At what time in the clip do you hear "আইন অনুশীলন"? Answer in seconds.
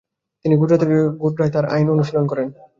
1.73-2.23